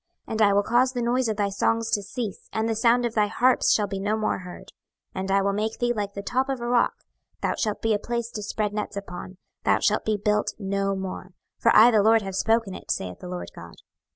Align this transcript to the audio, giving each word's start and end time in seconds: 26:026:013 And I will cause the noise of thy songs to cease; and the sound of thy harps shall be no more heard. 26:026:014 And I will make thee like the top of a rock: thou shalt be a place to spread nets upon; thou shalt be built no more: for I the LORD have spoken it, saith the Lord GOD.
26:026:013 0.27 0.31
And 0.31 0.41
I 0.41 0.53
will 0.53 0.63
cause 0.63 0.91
the 0.93 1.01
noise 1.03 1.27
of 1.27 1.37
thy 1.37 1.49
songs 1.49 1.91
to 1.91 2.01
cease; 2.01 2.49
and 2.51 2.67
the 2.67 2.73
sound 2.73 3.05
of 3.05 3.13
thy 3.13 3.27
harps 3.27 3.71
shall 3.71 3.85
be 3.85 3.99
no 3.99 4.17
more 4.17 4.39
heard. 4.39 4.71
26:026:014 5.15 5.19
And 5.19 5.29
I 5.31 5.41
will 5.43 5.53
make 5.53 5.77
thee 5.77 5.93
like 5.93 6.13
the 6.15 6.21
top 6.23 6.49
of 6.49 6.59
a 6.59 6.65
rock: 6.65 6.93
thou 7.43 7.53
shalt 7.53 7.83
be 7.83 7.93
a 7.93 7.99
place 7.99 8.31
to 8.31 8.41
spread 8.41 8.73
nets 8.73 8.97
upon; 8.97 9.37
thou 9.63 9.77
shalt 9.77 10.03
be 10.03 10.17
built 10.17 10.55
no 10.57 10.95
more: 10.95 11.33
for 11.59 11.71
I 11.75 11.91
the 11.91 12.01
LORD 12.01 12.23
have 12.23 12.35
spoken 12.35 12.73
it, 12.73 12.89
saith 12.89 13.19
the 13.19 13.29
Lord 13.29 13.51
GOD. 13.53 13.75